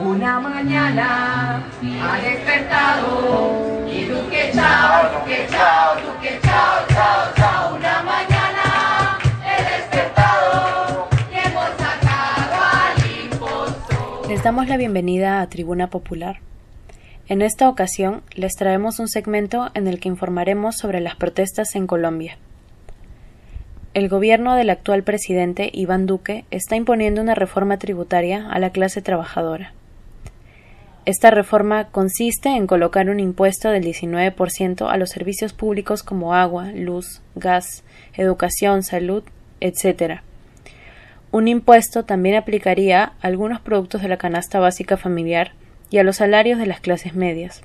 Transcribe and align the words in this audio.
Una 0.00 0.38
mañana 0.38 1.56
ha 2.02 2.20
despertado 2.22 3.84
y 3.90 4.04
Duque 4.04 4.50
chao, 4.54 5.18
Duque 5.18 5.44
chao, 5.50 5.96
Duque 5.96 6.38
chao, 6.40 6.86
chao, 6.88 7.32
chao. 7.34 7.74
Una 7.74 8.02
mañana 8.04 9.18
he 9.44 9.76
despertado 9.76 11.08
y 11.32 11.48
hemos 11.48 11.64
sacado 11.76 12.62
al 12.62 13.24
impostor. 13.24 14.28
Les 14.30 14.40
damos 14.44 14.68
la 14.68 14.76
bienvenida 14.76 15.40
a 15.40 15.48
Tribuna 15.48 15.90
Popular. 15.90 16.38
En 17.26 17.42
esta 17.42 17.68
ocasión 17.68 18.22
les 18.36 18.54
traemos 18.54 19.00
un 19.00 19.08
segmento 19.08 19.72
en 19.74 19.88
el 19.88 19.98
que 19.98 20.08
informaremos 20.08 20.76
sobre 20.76 21.00
las 21.00 21.16
protestas 21.16 21.74
en 21.74 21.88
Colombia. 21.88 22.38
El 23.94 24.08
gobierno 24.08 24.54
del 24.54 24.70
actual 24.70 25.02
presidente 25.02 25.70
Iván 25.72 26.06
Duque 26.06 26.44
está 26.52 26.76
imponiendo 26.76 27.20
una 27.20 27.34
reforma 27.34 27.78
tributaria 27.78 28.48
a 28.48 28.60
la 28.60 28.70
clase 28.70 29.02
trabajadora. 29.02 29.72
Esta 31.08 31.30
reforma 31.30 31.86
consiste 31.86 32.50
en 32.50 32.66
colocar 32.66 33.08
un 33.08 33.18
impuesto 33.18 33.70
del 33.70 33.82
19% 33.82 34.90
a 34.90 34.96
los 34.98 35.08
servicios 35.08 35.54
públicos 35.54 36.02
como 36.02 36.34
agua, 36.34 36.70
luz, 36.74 37.22
gas, 37.34 37.82
educación, 38.12 38.82
salud, 38.82 39.22
etc. 39.60 40.20
Un 41.30 41.48
impuesto 41.48 42.04
también 42.04 42.34
aplicaría 42.36 43.04
a 43.04 43.12
algunos 43.22 43.58
productos 43.62 44.02
de 44.02 44.08
la 44.08 44.18
canasta 44.18 44.60
básica 44.60 44.98
familiar 44.98 45.52
y 45.88 45.96
a 45.96 46.02
los 46.02 46.16
salarios 46.16 46.58
de 46.58 46.66
las 46.66 46.80
clases 46.80 47.14
medias. 47.14 47.62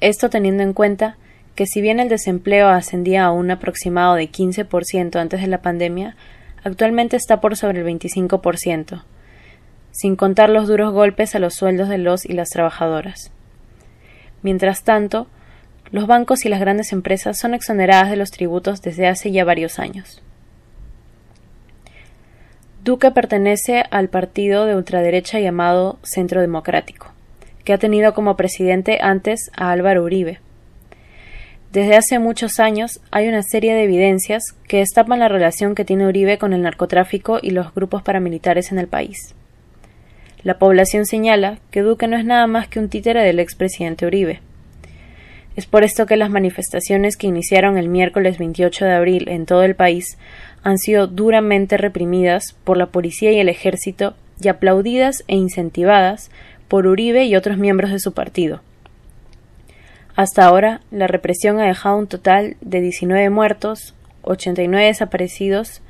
Esto 0.00 0.30
teniendo 0.30 0.62
en 0.62 0.72
cuenta 0.72 1.18
que 1.54 1.66
si 1.66 1.82
bien 1.82 2.00
el 2.00 2.08
desempleo 2.08 2.68
ascendía 2.68 3.26
a 3.26 3.30
un 3.30 3.50
aproximado 3.50 4.14
de 4.14 4.30
15% 4.30 5.16
antes 5.16 5.42
de 5.42 5.48
la 5.48 5.60
pandemia, 5.60 6.16
actualmente 6.64 7.16
está 7.16 7.42
por 7.42 7.58
sobre 7.58 7.80
el 7.80 7.86
25%, 7.86 9.02
sin 9.92 10.16
contar 10.16 10.50
los 10.50 10.68
duros 10.68 10.92
golpes 10.92 11.34
a 11.34 11.38
los 11.38 11.54
sueldos 11.54 11.88
de 11.88 11.98
los 11.98 12.24
y 12.24 12.32
las 12.32 12.50
trabajadoras. 12.50 13.30
Mientras 14.42 14.82
tanto, 14.84 15.26
los 15.92 16.06
bancos 16.06 16.44
y 16.44 16.48
las 16.48 16.60
grandes 16.60 16.92
empresas 16.92 17.38
son 17.38 17.54
exoneradas 17.54 18.10
de 18.10 18.16
los 18.16 18.30
tributos 18.30 18.80
desde 18.80 19.08
hace 19.08 19.32
ya 19.32 19.44
varios 19.44 19.78
años. 19.78 20.22
Duque 22.84 23.10
pertenece 23.10 23.84
al 23.90 24.08
partido 24.08 24.64
de 24.64 24.76
ultraderecha 24.76 25.38
llamado 25.38 25.98
Centro 26.02 26.40
Democrático, 26.40 27.08
que 27.64 27.72
ha 27.72 27.78
tenido 27.78 28.14
como 28.14 28.36
presidente 28.36 28.98
antes 29.02 29.50
a 29.54 29.70
Álvaro 29.70 30.04
Uribe. 30.04 30.40
Desde 31.72 31.96
hace 31.96 32.18
muchos 32.18 32.58
años 32.58 33.00
hay 33.10 33.28
una 33.28 33.42
serie 33.42 33.74
de 33.74 33.84
evidencias 33.84 34.42
que 34.66 34.78
destapan 34.78 35.20
la 35.20 35.28
relación 35.28 35.74
que 35.74 35.84
tiene 35.84 36.08
Uribe 36.08 36.38
con 36.38 36.52
el 36.52 36.62
narcotráfico 36.62 37.38
y 37.42 37.50
los 37.50 37.74
grupos 37.74 38.02
paramilitares 38.02 38.72
en 38.72 38.78
el 38.78 38.88
país. 38.88 39.34
La 40.42 40.58
población 40.58 41.04
señala 41.04 41.58
que 41.70 41.82
Duque 41.82 42.06
no 42.06 42.16
es 42.16 42.24
nada 42.24 42.46
más 42.46 42.66
que 42.66 42.78
un 42.78 42.88
títere 42.88 43.22
del 43.22 43.40
expresidente 43.40 44.06
Uribe. 44.06 44.40
Es 45.54 45.66
por 45.66 45.84
esto 45.84 46.06
que 46.06 46.16
las 46.16 46.30
manifestaciones 46.30 47.18
que 47.18 47.26
iniciaron 47.26 47.76
el 47.76 47.88
miércoles 47.88 48.38
28 48.38 48.86
de 48.86 48.92
abril 48.92 49.28
en 49.28 49.44
todo 49.44 49.64
el 49.64 49.74
país 49.74 50.16
han 50.62 50.78
sido 50.78 51.06
duramente 51.06 51.76
reprimidas 51.76 52.56
por 52.64 52.78
la 52.78 52.86
policía 52.86 53.32
y 53.32 53.38
el 53.38 53.50
ejército 53.50 54.14
y 54.40 54.48
aplaudidas 54.48 55.24
e 55.28 55.36
incentivadas 55.36 56.30
por 56.68 56.86
Uribe 56.86 57.24
y 57.24 57.36
otros 57.36 57.58
miembros 57.58 57.90
de 57.90 57.98
su 57.98 58.12
partido. 58.12 58.62
Hasta 60.16 60.46
ahora, 60.46 60.80
la 60.90 61.06
represión 61.06 61.58
ha 61.60 61.66
dejado 61.66 61.98
un 61.98 62.06
total 62.06 62.56
de 62.62 62.80
19 62.80 63.28
muertos, 63.28 63.94
89 64.22 64.86
desaparecidos 64.86 65.82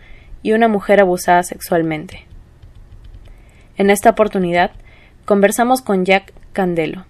y 0.43 0.53
una 0.53 0.69
mujer 0.69 1.01
abusada 1.01 1.43
sexualmente. 1.43 2.30
En 3.81 3.89
esta 3.89 4.11
oportunidad, 4.11 4.73
conversamos 5.25 5.81
con 5.81 6.05
Jack 6.05 6.35
Candelo, 6.53 7.07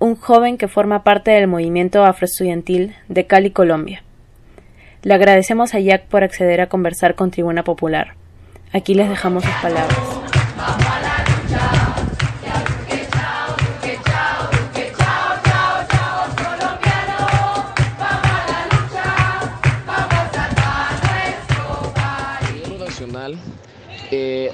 un 0.00 0.16
joven 0.16 0.58
que 0.58 0.66
forma 0.66 1.04
parte 1.04 1.30
del 1.30 1.46
movimiento 1.46 2.04
afroestudiantil 2.04 2.96
de 3.06 3.28
Cali, 3.28 3.52
Colombia. 3.52 4.02
Le 5.04 5.14
agradecemos 5.14 5.74
a 5.74 5.78
Jack 5.78 6.06
por 6.06 6.24
acceder 6.24 6.60
a 6.60 6.68
conversar 6.68 7.14
con 7.14 7.30
Tribuna 7.30 7.62
Popular. 7.62 8.16
Aquí 8.72 8.94
les 8.94 9.08
dejamos 9.08 9.44
sus 9.44 9.54
palabras. 9.62 10.41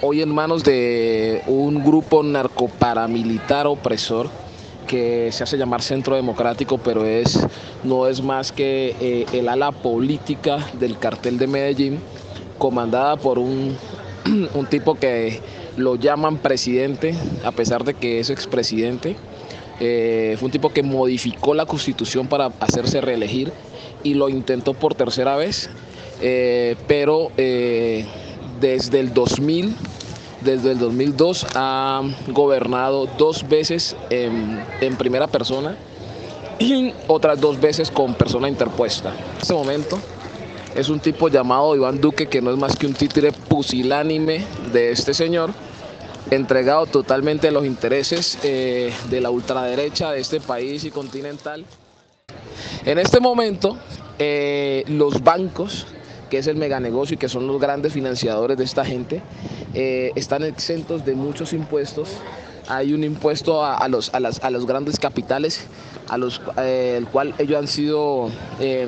Hoy 0.02 0.22
en 0.22 0.28
manos 0.28 0.64
de 0.64 1.42
un 1.46 1.82
grupo 1.84 2.22
narcoparamilitar 2.22 3.66
opresor 3.66 4.28
que 4.88 5.30
se 5.30 5.44
hace 5.44 5.56
llamar 5.56 5.82
Centro 5.82 6.16
Democrático, 6.16 6.78
pero 6.78 7.04
es, 7.04 7.38
no 7.84 8.08
es 8.08 8.22
más 8.22 8.50
que 8.50 8.96
eh, 9.00 9.26
el 9.32 9.48
ala 9.48 9.70
política 9.70 10.58
del 10.72 10.98
cartel 10.98 11.38
de 11.38 11.46
Medellín, 11.46 12.00
comandada 12.58 13.16
por 13.16 13.38
un, 13.38 13.76
un 14.54 14.66
tipo 14.66 14.94
que 14.96 15.40
lo 15.76 15.94
llaman 15.94 16.38
presidente, 16.38 17.14
a 17.44 17.52
pesar 17.52 17.84
de 17.84 17.94
que 17.94 18.18
es 18.18 18.30
expresidente. 18.30 19.16
Eh, 19.80 20.34
fue 20.38 20.46
un 20.46 20.52
tipo 20.52 20.70
que 20.70 20.82
modificó 20.82 21.54
la 21.54 21.64
constitución 21.64 22.26
para 22.26 22.46
hacerse 22.58 23.00
reelegir 23.00 23.52
y 24.02 24.14
lo 24.14 24.28
intentó 24.28 24.74
por 24.74 24.96
tercera 24.96 25.36
vez, 25.36 25.70
eh, 26.20 26.74
pero 26.88 27.30
eh, 27.36 28.04
desde 28.60 29.00
el 29.00 29.12
2000, 29.12 29.76
desde 30.40 30.72
el 30.72 30.78
2002 30.78 31.46
ha 31.54 32.02
gobernado 32.28 33.06
dos 33.18 33.48
veces 33.48 33.96
en, 34.10 34.96
primera 34.96 35.26
persona 35.26 35.76
y 36.58 36.92
otras 37.06 37.40
dos 37.40 37.60
veces 37.60 37.90
con 37.90 38.14
persona 38.14 38.48
interpuesta. 38.48 39.10
En 39.10 39.40
este 39.40 39.54
momento 39.54 39.98
es 40.74 40.88
un 40.88 41.00
tipo 41.00 41.28
llamado 41.28 41.74
Iván 41.74 42.00
Duque 42.00 42.26
que 42.28 42.40
no 42.40 42.50
es 42.50 42.56
más 42.56 42.76
que 42.76 42.86
un 42.86 42.94
títere 42.94 43.32
pusilánime 43.32 44.44
de 44.72 44.92
este 44.92 45.14
señor, 45.14 45.50
entregado 46.30 46.86
totalmente 46.86 47.48
a 47.48 47.50
los 47.50 47.64
intereses 47.64 48.38
eh, 48.42 48.92
de 49.08 49.20
la 49.20 49.30
ultraderecha 49.30 50.12
de 50.12 50.20
este 50.20 50.40
país 50.40 50.84
y 50.84 50.90
continental. 50.90 51.64
En 52.84 52.98
este 52.98 53.20
momento, 53.20 53.76
eh, 54.18 54.84
los 54.88 55.22
bancos 55.22 55.86
que 56.28 56.38
es 56.38 56.46
el 56.46 56.56
meganegocio 56.56 57.14
y 57.14 57.18
que 57.18 57.28
son 57.28 57.46
los 57.46 57.60
grandes 57.60 57.92
financiadores 57.92 58.56
de 58.56 58.64
esta 58.64 58.84
gente, 58.84 59.22
eh, 59.74 60.12
están 60.14 60.42
exentos 60.44 61.04
de 61.04 61.14
muchos 61.14 61.52
impuestos. 61.52 62.10
Hay 62.68 62.92
un 62.92 63.02
impuesto 63.02 63.64
a, 63.64 63.88
los, 63.88 64.12
a, 64.14 64.20
las, 64.20 64.44
a 64.44 64.50
los 64.50 64.66
grandes 64.66 64.98
capitales, 64.98 65.66
a 66.08 66.18
los, 66.18 66.42
eh, 66.58 66.96
el 66.98 67.06
cual 67.06 67.34
ellos 67.38 67.58
han 67.58 67.66
sido 67.66 68.30
eh, 68.60 68.86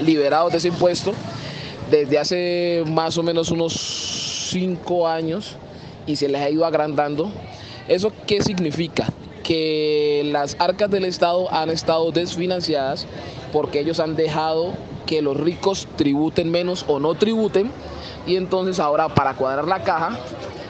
liberados 0.00 0.52
de 0.52 0.58
ese 0.58 0.68
impuesto 0.68 1.14
desde 1.90 2.18
hace 2.18 2.84
más 2.86 3.16
o 3.18 3.22
menos 3.22 3.50
unos 3.50 3.72
cinco 4.50 5.08
años 5.08 5.56
y 6.06 6.16
se 6.16 6.28
les 6.28 6.42
ha 6.42 6.50
ido 6.50 6.64
agrandando. 6.64 7.30
¿Eso 7.88 8.12
qué 8.26 8.42
significa? 8.42 9.06
Que 9.42 10.22
las 10.26 10.56
arcas 10.58 10.90
del 10.90 11.04
Estado 11.04 11.52
han 11.52 11.70
estado 11.70 12.12
desfinanciadas 12.12 13.06
porque 13.52 13.80
ellos 13.80 13.98
han 13.98 14.14
dejado 14.14 14.72
que 15.06 15.22
los 15.22 15.36
ricos 15.36 15.88
tributen 15.96 16.50
menos 16.50 16.84
o 16.88 16.98
no 16.98 17.14
tributen 17.14 17.70
y 18.26 18.36
entonces 18.36 18.78
ahora 18.80 19.08
para 19.08 19.34
cuadrar 19.34 19.66
la 19.66 19.82
caja 19.82 20.18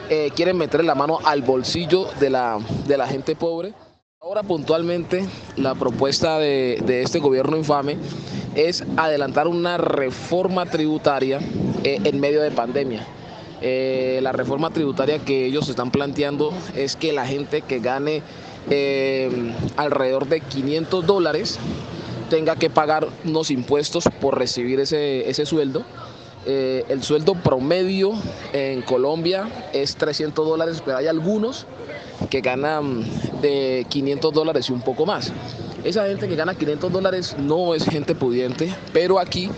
eh, 0.09 0.31
quieren 0.35 0.59
meterle 0.59 0.87
la 0.87 0.95
mano 0.95 1.21
al 1.25 1.43
bolsillo 1.43 2.07
de 2.21 2.31
la, 2.31 2.59
de 2.87 2.97
la 2.97 3.07
gente 3.07 3.35
pobre. 3.37 3.73
Ahora 4.21 4.43
puntualmente 4.43 5.25
la 5.57 5.75
propuesta 5.75 6.39
de, 6.39 6.83
de, 6.85 7.03
este 7.03 7.19
gobierno 7.19 7.57
infame 7.57 7.97
es 8.55 8.85
adelantar 8.97 9.49
una 9.49 9.79
reforma 9.79 10.67
tributaria 10.67 11.41
eh, 11.83 11.99
en 12.05 12.21
medio 12.21 12.43
de 12.43 12.51
pandemia. 12.51 13.07
Eh, 13.61 14.21
la 14.23 14.33
reforma 14.33 14.71
tributaria 14.71 15.19
que 15.21 15.47
ellos 15.47 15.69
están 15.69 15.91
planteando 15.91 16.53
es 16.77 16.97
que 16.97 17.13
la 17.13 17.27
gente 17.27 17.63
que 17.63 17.79
gane 17.79 18.23
alrededor 19.77 20.29
de 20.29 20.41
500 20.41 21.05
dólares 21.05 21.59
tenga 22.33 22.57
que 22.57 22.71
pagar 22.71 23.07
unos 23.27 23.51
impuestos 23.51 24.05
por 24.19 24.39
recibir 24.39 24.81
ese, 24.81 25.29
ese 25.29 25.45
sueldo. 25.45 25.85
Eh, 26.47 26.83
el 26.89 27.03
sueldo 27.03 27.35
promedio 27.35 28.15
en 28.55 28.81
Colombia 28.81 29.69
es 29.75 29.97
300 29.97 30.49
dólares, 30.49 30.83
pero 30.83 30.97
hay 30.97 31.09
algunos 31.09 31.67
que 32.31 32.41
ganan 32.41 33.05
de 33.43 33.85
500 33.91 34.33
dólares 34.33 34.71
y 34.71 34.73
un 34.73 34.81
poco 34.81 35.05
más. 35.05 35.31
Esa 35.85 36.07
gente 36.07 36.27
que 36.27 36.35
gana 36.35 36.55
500 36.55 36.91
dólares 36.91 37.37
no 37.39 37.75
es 37.75 37.85
gente 37.85 38.15
pudiente, 38.15 38.75
pero 38.95 39.19
aquí 39.19 39.51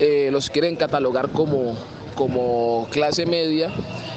eh, 0.00 0.30
los 0.32 0.50
quieren 0.50 0.74
catalogar 0.74 1.28
como, 1.28 1.76
como 2.16 2.88
clase 2.90 3.26
media, 3.26 3.70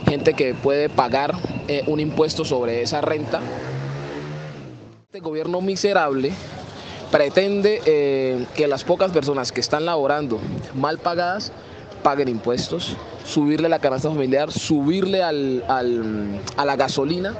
gente 0.10 0.34
que 0.34 0.56
puede 0.56 0.90
pagar 0.90 1.36
eh, 1.68 1.84
un 1.86 2.00
impuesto 2.00 2.46
sobre 2.46 2.82
esa 2.82 3.02
renta. 3.02 3.42
Este 5.06 5.20
gobierno 5.20 5.62
miserable 5.62 6.32
pretende 7.12 7.82
eh, 7.86 8.46
que 8.56 8.68
las 8.68 8.84
pocas 8.84 9.12
personas 9.12 9.52
que 9.52 9.60
están 9.60 9.86
laborando 9.86 10.40
mal 10.74 10.98
pagadas 10.98 11.52
paguen 12.02 12.30
impuestos, 12.30 12.96
subirle 13.26 13.70
la 13.70 13.80
canasta 13.80 14.10
familiar, 14.10 14.52
subirle 14.52 15.22
al, 15.22 15.64
al, 15.68 16.42
a 16.58 16.66
la 16.66 16.76
gasolina 16.76 17.36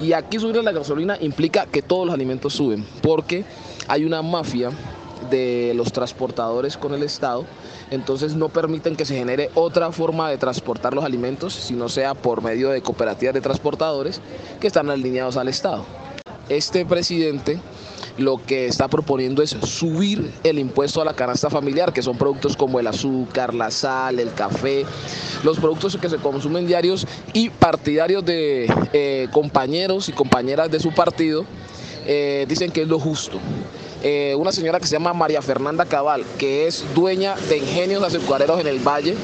Y 0.00 0.12
aquí 0.12 0.38
subir 0.38 0.62
la 0.62 0.72
gasolina 0.72 1.16
implica 1.20 1.66
que 1.66 1.82
todos 1.82 2.06
los 2.06 2.14
alimentos 2.14 2.52
suben, 2.54 2.86
porque 3.02 3.44
hay 3.88 4.04
una 4.04 4.20
mafia 4.22 4.70
de 5.30 5.72
los 5.74 5.90
transportadores 5.90 6.76
con 6.76 6.92
el 6.92 7.02
Estado, 7.02 7.46
entonces 7.90 8.34
no 8.34 8.50
permiten 8.50 8.94
que 8.94 9.06
se 9.06 9.16
genere 9.16 9.50
otra 9.54 9.90
forma 9.92 10.28
de 10.28 10.36
transportar 10.36 10.94
los 10.94 11.04
alimentos, 11.04 11.54
sino 11.54 11.88
sea 11.88 12.14
por 12.14 12.42
medio 12.42 12.68
de 12.68 12.82
cooperativas 12.82 13.34
de 13.34 13.40
transportadores 13.40 14.20
que 14.60 14.66
están 14.66 14.90
alineados 14.90 15.38
al 15.38 15.48
Estado. 15.48 15.84
Este 16.48 16.84
presidente 16.84 17.58
lo 18.18 18.40
que 18.44 18.66
está 18.66 18.88
proponiendo 18.88 19.42
es 19.42 19.50
subir 19.50 20.30
el 20.44 20.58
impuesto 20.58 21.00
a 21.00 21.04
la 21.04 21.14
canasta 21.14 21.50
familiar, 21.50 21.92
que 21.92 22.02
son 22.02 22.16
productos 22.16 22.56
como 22.56 22.80
el 22.80 22.86
azúcar, 22.86 23.54
la 23.54 23.70
sal, 23.70 24.18
el 24.18 24.32
café, 24.32 24.84
los 25.44 25.58
productos 25.58 25.96
que 25.96 26.08
se 26.08 26.16
consumen 26.16 26.66
diarios 26.66 27.06
y 27.32 27.50
partidarios 27.50 28.24
de 28.24 28.72
eh, 28.92 29.28
compañeros 29.32 30.08
y 30.08 30.12
compañeras 30.12 30.70
de 30.70 30.80
su 30.80 30.92
partido 30.92 31.44
eh, 32.06 32.46
dicen 32.48 32.70
que 32.70 32.82
es 32.82 32.88
lo 32.88 32.98
justo. 32.98 33.38
Eh, 34.02 34.34
una 34.38 34.52
señora 34.52 34.78
que 34.78 34.86
se 34.86 34.92
llama 34.92 35.12
María 35.12 35.42
Fernanda 35.42 35.84
Cabal, 35.84 36.24
que 36.38 36.66
es 36.66 36.84
dueña 36.94 37.34
de 37.48 37.58
ingenios 37.58 38.02
azucareros 38.02 38.60
en 38.60 38.68
el 38.68 38.78
Valle. 38.78 39.16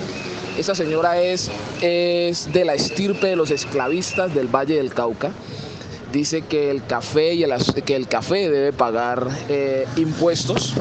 Esa 0.59 0.75
señora 0.75 1.23
es, 1.23 1.51
es 1.81 2.53
de 2.53 2.65
la 2.65 2.75
estirpe 2.75 3.29
de 3.29 3.37
los 3.37 3.51
esclavistas 3.51 4.35
del 4.35 4.49
Valle 4.49 4.77
del 4.77 4.93
Cauca 4.93 5.33
dice 6.13 6.43
que 6.43 6.71
el 6.71 6.85
café 6.85 7.35
y 7.35 7.43
el, 7.43 7.53
que 7.85 7.97
el 7.97 8.07
café 8.07 8.51
debe 8.51 8.73
pagar 8.73 9.27
eh, 9.49 9.87
impuestos 9.97 10.75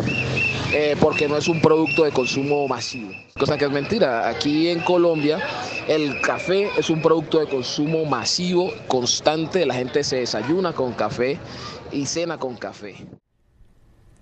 eh, 0.74 0.96
porque 1.00 1.28
no 1.28 1.38
es 1.38 1.48
un 1.48 1.62
producto 1.62 2.04
de 2.04 2.12
consumo 2.12 2.68
masivo. 2.68 3.12
Cosa 3.40 3.58
que 3.58 3.66
es 3.66 3.72
mentira. 3.72 4.28
Aquí 4.28 4.68
en 4.68 4.82
Colombia 4.82 5.40
el 5.88 6.22
café 6.22 6.70
es 6.78 6.90
un 6.90 7.02
producto 7.02 7.40
de 7.40 7.48
consumo 7.48 8.06
masivo, 8.06 8.72
constante. 8.88 9.66
La 9.66 9.74
gente 9.74 10.04
se 10.04 10.18
desayuna 10.18 10.74
con 10.74 10.94
café 10.94 11.40
y 11.92 12.06
cena 12.06 12.38
con 12.38 12.56
café. 12.56 12.96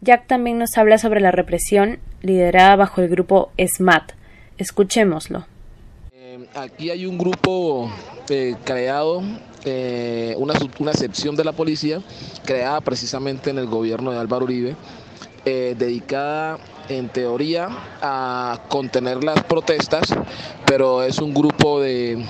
Jack 0.02 0.28
también 0.28 0.58
nos 0.58 0.78
habla 0.78 0.98
sobre 0.98 1.20
la 1.20 1.32
represión 1.32 2.00
liderada 2.22 2.76
bajo 2.76 3.02
el 3.02 3.10
grupo 3.10 3.52
SMAT. 3.58 4.14
Escuchémoslo. 4.58 5.46
Eh, 6.14 6.48
aquí 6.56 6.90
hay 6.90 7.06
un 7.06 7.18
grupo 7.18 7.92
creado 8.64 9.24
eh, 9.66 10.36
una, 10.38 10.54
una 10.80 10.94
sección 10.94 11.36
de 11.36 11.44
la 11.44 11.52
policía 11.52 12.02
creada 12.46 12.82
precisamente 12.82 13.50
en 13.50 13.58
el 13.58 13.68
gobierno 13.68 14.12
de 14.12 14.18
Álvaro 14.18 14.46
Uribe, 14.46 14.76
eh, 15.46 15.76
dedicada 15.78 16.60
en 16.90 17.08
teoría 17.10 17.70
a 18.02 18.62
contener 18.68 19.24
las 19.24 19.44
protestas, 19.44 20.14
pero 20.66 21.04
es 21.04 21.20
un 21.20 21.34
grupo 21.34 21.80
de, 21.80 22.24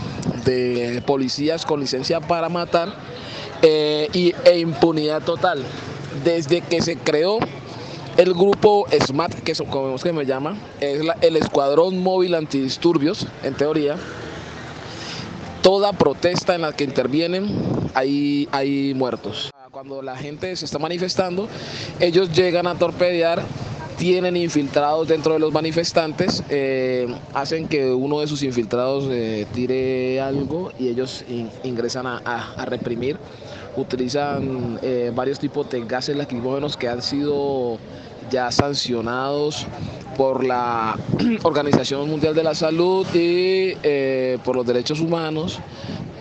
policías 1.06 1.66
con 1.66 1.80
licencia 1.80 2.20
para 2.20 2.50
matar 2.50 2.94
eh, 3.62 4.10
y, 4.14 4.34
e 4.46 4.60
impunidad 4.60 5.24
total. 5.24 5.64
Desde 6.24 6.62
que 6.62 6.82
se 6.82 6.98
creó 6.98 7.40
el 8.18 8.34
grupo 8.34 8.86
SMAT, 8.92 9.34
que 9.42 9.54
es 9.54 9.64
que 10.04 10.14
me 10.14 10.26
llama, 10.26 10.58
es 10.80 11.02
el 11.22 11.38
Escuadrón 11.38 12.04
Móvil 12.04 12.36
Antidisturbios, 12.36 13.28
en 13.44 13.54
teoría, 13.56 13.96
toda 15.62 15.94
protesta 15.94 16.56
en 16.56 16.62
la 16.62 16.74
que 16.74 16.84
intervienen 16.84 17.48
hay, 17.94 18.48
hay 18.52 18.94
muertos. 18.94 19.52
Cuando 19.72 20.02
la 20.02 20.18
gente 20.18 20.56
se 20.56 20.66
está 20.66 20.80
manifestando, 20.80 21.48
ellos 22.00 22.32
llegan 22.32 22.68
a 22.68 22.76
torpedear 22.76 23.44
tienen 24.00 24.38
infiltrados 24.38 25.10
dentro 25.10 25.34
de 25.34 25.40
los 25.40 25.52
manifestantes, 25.52 26.42
eh, 26.50 27.14
hacen 27.34 27.68
que 27.68 27.92
uno 27.92 28.22
de 28.22 28.28
sus 28.28 28.42
infiltrados 28.44 29.06
eh, 29.12 29.46
tire 29.54 30.22
algo 30.22 30.72
y 30.80 30.88
ellos 30.88 31.26
ingresan 31.64 32.08
a, 32.08 32.66
reprimir. 32.66 33.18
Utilizan 33.76 34.80
eh, 34.82 35.12
varios 35.14 35.38
tipos 35.38 35.70
de 35.70 35.84
gases 35.84 36.16
lacrimógenos 36.16 36.78
que 36.78 36.88
han 36.88 37.02
sido 37.02 37.78
ya 38.30 38.52
sancionados 38.52 39.66
por 40.18 40.44
la 40.44 40.98
Organización 41.44 42.10
Mundial 42.10 42.36
de 42.36 42.44
la 42.44 42.56
Salud 42.56 43.08
y 43.14 43.78
eh, 43.84 44.38
por 44.44 44.56
los 44.56 44.66
derechos 44.66 45.00
humanos 45.00 45.60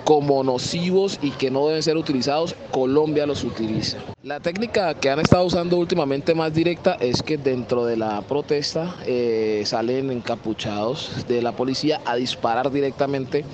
como 0.09 0.43
nocivos 0.43 1.19
y 1.21 1.33
que 1.33 1.51
no 1.51 1.67
deben 1.67 1.83
ser 1.83 1.99
utilizados, 1.99 2.55
Colombia 2.71 3.27
los 3.27 3.45
utiliza. 3.45 3.99
La 4.23 4.41
técnica 4.41 4.95
que 4.95 5.11
han 5.11 5.21
estado 5.21 5.45
usando 5.45 5.77
últimamente 5.77 6.35
más 6.35 6.55
directa 6.55 6.95
es 6.99 7.23
que 7.23 7.37
dentro 7.37 7.85
de 7.85 7.99
la 7.99 8.23
protesta 8.23 8.97
eh, 9.05 9.65
salen 9.67 10.11
encapuchados 10.11 11.27
de 11.29 11.43
la 11.43 11.53
policía 11.53 12.01
a 12.07 12.17
disparar 12.17 12.71
directamente 12.71 13.45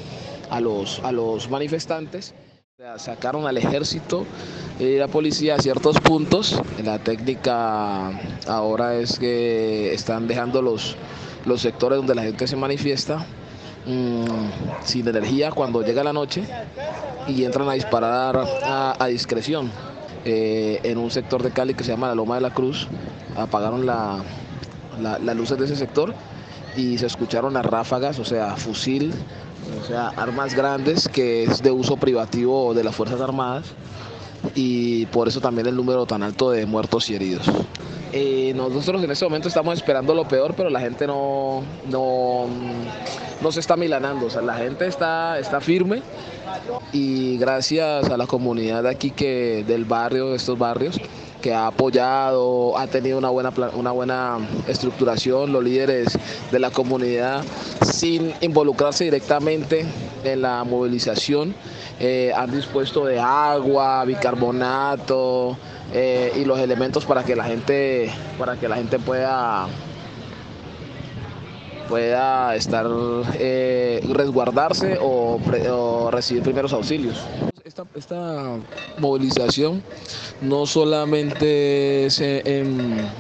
a 0.49 0.61
los, 0.61 1.01
a 1.01 1.11
los 1.11 1.51
manifestantes. 1.51 2.35
Sacaron 2.99 3.49
al 3.49 3.57
ejército 3.57 4.25
la 4.79 5.09
policía 5.09 5.55
a 5.55 5.59
ciertos 5.59 6.01
puntos. 6.01 6.61
La 6.83 6.99
técnica 6.99 8.11
ahora 8.47 8.97
es 8.97 9.19
que 9.19 9.93
están 9.95 10.27
dejando 10.27 10.63
los, 10.63 10.97
los 11.45 11.61
sectores 11.61 11.99
donde 11.99 12.15
la 12.15 12.23
gente 12.23 12.47
se 12.47 12.57
manifiesta 12.57 13.25
mm, 13.87 14.85
sin 14.85 15.07
energía 15.07 15.51
cuando 15.53 15.83
llega 15.83 16.03
la 16.03 16.13
noche 16.13 16.45
y 17.29 17.45
entran 17.45 17.69
a 17.69 17.75
disparar 17.75 18.45
a, 18.65 19.07
discreción. 19.07 19.71
Eh, 20.27 20.81
en 20.85 20.97
un 20.97 21.11
sector 21.11 21.43
de 21.43 21.51
Cali 21.51 21.75
que 21.75 21.85
se 21.85 21.91
llama 21.91 22.09
la 22.09 22.15
Loma 22.15 22.37
de 22.37 22.41
la 22.41 22.55
Cruz, 22.55 22.89
apagaron 23.37 23.85
las 23.85 25.37
luces 25.37 25.59
de 25.59 25.67
ese 25.67 25.77
sector 25.77 26.15
y 26.77 26.97
se 26.97 27.07
escucharon 27.07 27.53
las 27.53 27.67
ráfagas, 27.67 28.19
o 28.19 28.25
sea, 28.25 28.57
fusil, 28.57 29.13
o 29.83 29.85
sea, 29.87 30.09
armas 30.17 30.55
grandes 30.55 31.09
que 31.09 31.45
es 31.45 31.63
de 31.63 31.71
uso 31.71 31.99
privativo 31.99 32.73
de 32.73 32.85
las 32.85 32.95
Fuerzas 32.95 33.21
Armadas 33.21 33.75
y 34.55 35.07
por 35.07 35.29
eso 35.29 35.41
también 35.41 35.67
el 35.67 35.77
número 35.77 36.07
tan 36.07 36.23
alto 36.23 36.51
de 36.51 36.67
muertos 36.67 37.11
y 37.11 37.15
heridos. 37.15 37.51
Eh, 38.13 38.53
nosotros 38.55 39.03
en 39.03 39.11
este 39.11 39.25
momento 39.25 39.49
estamos 39.49 39.75
esperando 39.75 40.15
lo 40.15 40.29
peor, 40.29 40.55
pero 40.57 40.71
la 40.71 40.81
gente 40.81 41.07
no, 41.07 41.63
no, 41.91 42.47
no 43.43 43.53
se 43.53 43.59
está 43.59 43.77
milanando, 43.77 44.27
o 44.27 44.31
sea, 44.31 44.41
la 44.41 44.55
gente 44.55 44.87
está, 44.87 45.39
está 45.39 45.61
firme 45.61 46.01
y 46.93 47.37
gracias 47.39 48.09
a 48.11 48.17
la 48.17 48.27
comunidad 48.27 48.85
de 48.85 48.91
aquí 48.91 49.11
que, 49.11 49.65
del 49.67 49.85
barrio, 49.85 50.31
de 50.31 50.37
estos 50.37 50.57
barrios, 50.57 51.01
que 51.43 51.53
ha 51.53 51.67
apoyado, 51.67 52.79
ha 52.79 52.87
tenido 52.87 53.19
una 53.19 53.29
buena, 53.29 53.53
una 53.75 53.91
buena 53.91 54.39
estructuración, 54.67 55.53
los 55.53 55.63
líderes 55.63 56.19
de 56.51 56.59
la 56.59 56.71
comunidad, 56.71 57.45
sin 57.83 58.33
involucrarse 58.41 59.05
directamente 59.05 59.85
en 60.25 60.41
la 60.41 60.65
movilización, 60.65 61.55
eh, 62.01 62.33
han 62.37 62.51
dispuesto 62.51 63.05
de 63.05 63.21
agua, 63.21 64.05
bicarbonato 64.05 65.57
eh, 65.93 66.33
y 66.37 66.45
los 66.45 66.59
elementos 66.59 67.05
para 67.05 67.23
que 67.23 67.37
la 67.37 67.45
gente, 67.45 68.11
para 68.39 68.57
que 68.57 68.69
la 68.69 68.77
gente 68.77 68.99
pueda 68.99 69.69
pueda 71.89 72.57
estar 72.57 72.87
eh, 73.35 74.03
resguardarse 74.11 74.99
o, 75.01 75.39
recibir 76.11 76.43
primeros 76.43 76.73
auxilios. 76.73 77.23
Esta, 77.65 78.57
movilización 78.99 79.83
no 80.41 80.65
solamente 80.67 82.07
es 82.07 82.21
en, 82.21 83.11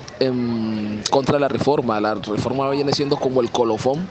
contra 1.10 1.34
de 1.34 1.40
la 1.40 1.49
reforma, 1.49 2.00
la 2.00 2.14
reforma 2.14 2.70
viene 2.70 2.92
siendo 2.92 3.16
como 3.16 3.40
el 3.40 3.50
colofón 3.50 4.08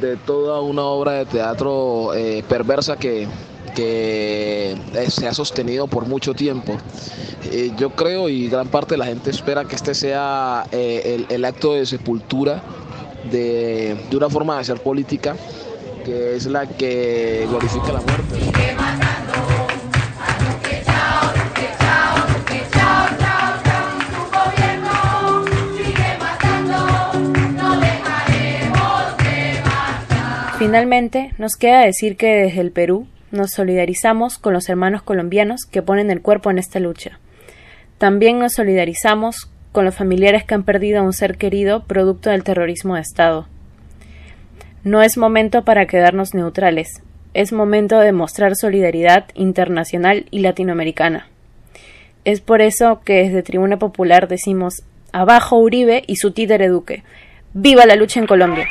de 0.00 0.16
toda 0.16 0.60
una 0.60 0.82
obra 0.82 1.12
de 1.12 1.26
teatro 1.26 2.10
perversa 2.48 2.96
que, 2.96 3.28
que 3.78 4.76
se 5.08 5.28
ha 5.28 5.32
sostenido 5.32 5.86
por 5.86 6.08
mucho 6.08 6.34
tiempo. 6.34 6.76
Eh, 7.52 7.70
yo 7.76 7.90
creo 7.90 8.28
y 8.28 8.48
gran 8.48 8.66
parte 8.66 8.94
de 8.94 8.98
la 8.98 9.06
gente 9.06 9.30
espera 9.30 9.66
que 9.66 9.76
este 9.76 9.94
sea 9.94 10.66
eh, 10.72 11.24
el, 11.28 11.44
acto 11.44 11.74
de 11.74 11.86
sepultura 11.86 12.60
de 13.30 13.96
una 14.12 14.28
forma 14.28 14.56
de 14.56 14.60
hacer 14.62 14.80
política 14.80 15.36
que 16.04 16.34
es 16.34 16.46
la 16.46 16.66
que 16.66 17.46
glorifica 17.48 17.92
la 17.92 18.00
muerte. 18.00 18.38
Finalmente, 30.58 31.32
nos 31.38 31.54
queda 31.54 31.82
decir 31.82 32.16
que 32.16 32.26
desde 32.26 32.60
el 32.60 32.72
Perú 32.72 33.06
nos 33.30 33.50
solidarizamos 33.50 34.38
con 34.38 34.52
los 34.52 34.68
hermanos 34.68 35.02
colombianos 35.02 35.64
que 35.64 35.82
ponen 35.82 36.10
el 36.10 36.22
cuerpo 36.22 36.50
en 36.50 36.58
esta 36.58 36.80
lucha. 36.80 37.18
También 37.98 38.38
nos 38.38 38.54
solidarizamos 38.54 39.50
con 39.72 39.84
los 39.84 39.94
familiares 39.94 40.44
que 40.44 40.54
han 40.54 40.62
perdido 40.62 41.00
a 41.00 41.02
un 41.02 41.12
ser 41.12 41.36
querido 41.36 41.84
producto 41.84 42.30
del 42.30 42.44
terrorismo 42.44 42.94
de 42.94 43.02
Estado. 43.02 43.46
No 44.84 45.02
es 45.02 45.18
momento 45.18 45.64
para 45.64 45.86
quedarnos 45.86 46.34
neutrales, 46.34 47.02
es 47.34 47.52
momento 47.52 47.98
de 47.98 48.12
mostrar 48.12 48.56
solidaridad 48.56 49.26
internacional 49.34 50.26
y 50.30 50.40
latinoamericana. 50.40 51.28
Es 52.24 52.40
por 52.40 52.62
eso 52.62 53.00
que 53.04 53.24
desde 53.24 53.42
Tribuna 53.42 53.78
Popular 53.78 54.28
decimos 54.28 54.82
abajo 55.12 55.56
Uribe 55.58 56.02
y 56.06 56.16
su 56.16 56.32
títere 56.32 56.68
Duque. 56.68 57.04
¡Viva 57.54 57.86
la 57.86 57.96
lucha 57.96 58.20
en 58.20 58.26
Colombia! 58.26 58.66